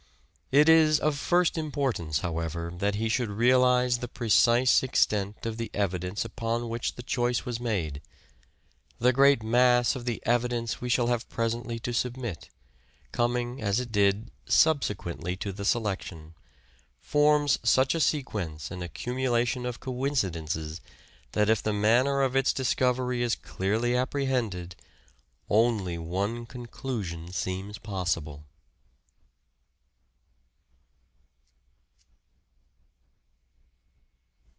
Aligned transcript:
It 0.53 0.67
is 0.67 0.99
of 0.99 1.17
first 1.17 1.57
importance, 1.57 2.19
however, 2.19 2.73
that 2.77 2.95
he 2.95 3.07
should 3.07 3.29
realize 3.29 3.99
the 3.99 4.09
precise 4.09 4.83
extent 4.83 5.45
of 5.45 5.55
the 5.55 5.71
evidence 5.73 6.25
upon 6.25 6.67
which 6.67 6.95
the 6.95 7.03
choice 7.03 7.45
was 7.45 7.61
made; 7.61 8.01
the 8.99 9.13
great 9.13 9.43
mass 9.43 9.95
of 9.95 10.03
the 10.03 10.21
evidence 10.25 10.81
we 10.81 10.89
shall 10.89 11.07
have 11.07 11.29
presently 11.29 11.79
to 11.79 11.93
submit, 11.93 12.49
coming 13.13 13.61
as 13.61 13.79
it 13.79 13.93
did 13.93 14.29
subsequently 14.45 15.37
to 15.37 15.53
the 15.53 15.63
selection, 15.63 16.33
forms 16.99 17.57
such 17.63 17.95
a 17.95 18.01
sequence 18.01 18.69
and 18.71 18.83
accumulation 18.83 19.65
of 19.65 19.79
coinci 19.79 20.29
dences, 20.31 20.81
that 21.31 21.49
if 21.49 21.63
the 21.63 21.71
manner 21.71 22.21
of 22.21 22.35
its 22.35 22.51
discovery 22.51 23.21
is 23.23 23.35
clearly 23.35 23.95
apprehended, 23.95 24.75
only 25.49 25.97
one 25.97 26.45
conclusion 26.45 27.31
seems 27.31 27.77
possible. 27.77 28.43